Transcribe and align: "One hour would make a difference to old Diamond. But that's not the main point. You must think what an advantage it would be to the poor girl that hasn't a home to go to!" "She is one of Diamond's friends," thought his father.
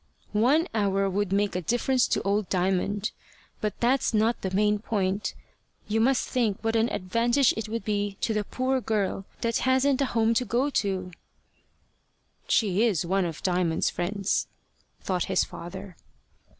"One 0.33 0.67
hour 0.73 1.07
would 1.07 1.31
make 1.31 1.55
a 1.55 1.61
difference 1.61 2.07
to 2.07 2.23
old 2.23 2.49
Diamond. 2.49 3.11
But 3.59 3.79
that's 3.79 4.15
not 4.15 4.41
the 4.41 4.49
main 4.49 4.79
point. 4.79 5.35
You 5.87 6.01
must 6.01 6.27
think 6.27 6.57
what 6.63 6.75
an 6.75 6.89
advantage 6.89 7.53
it 7.55 7.69
would 7.69 7.85
be 7.85 8.17
to 8.21 8.33
the 8.33 8.43
poor 8.43 8.81
girl 8.81 9.25
that 9.41 9.57
hasn't 9.57 10.01
a 10.01 10.05
home 10.05 10.33
to 10.33 10.43
go 10.43 10.71
to!" 10.71 11.11
"She 12.47 12.81
is 12.83 13.05
one 13.05 13.25
of 13.25 13.43
Diamond's 13.43 13.91
friends," 13.91 14.47
thought 15.03 15.25
his 15.25 15.43
father. 15.43 15.95